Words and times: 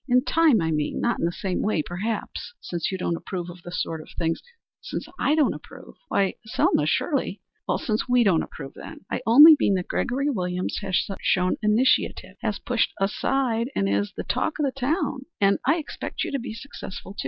In 0.09 0.23
time, 0.25 0.61
I 0.61 0.71
mean. 0.71 0.99
Not 0.99 1.19
in 1.19 1.25
the 1.25 1.31
same 1.31 1.61
way, 1.61 1.83
perhaps, 1.83 2.55
since 2.59 2.91
you 2.91 2.97
don't 2.97 3.15
approve 3.15 3.51
of 3.51 3.61
the 3.61 3.71
sort 3.71 4.01
of 4.01 4.09
things" 4.17 4.41
"Since 4.81 5.07
I 5.19 5.35
don't 5.35 5.53
approve? 5.53 5.93
Why, 6.07 6.33
Selma, 6.43 6.87
surely" 6.87 7.39
"Since 7.83 8.09
we 8.09 8.23
don't 8.23 8.41
approve, 8.41 8.73
then. 8.73 9.05
I 9.11 9.21
only 9.27 9.55
mean 9.59 9.75
that 9.75 9.87
Gregory 9.89 10.31
Williams 10.31 10.79
has 10.81 11.05
shown 11.21 11.57
initiative, 11.61 12.37
has 12.41 12.57
pushed 12.57 12.91
ahead, 12.99 13.67
and 13.75 13.87
is 13.87 14.09
er 14.09 14.13
the 14.17 14.23
talk 14.23 14.57
of 14.57 14.65
the 14.65 14.71
town. 14.71 15.27
I 15.39 15.75
expect 15.77 16.23
you 16.23 16.31
to 16.31 16.39
be 16.39 16.55
successful, 16.55 17.13
too. 17.13 17.19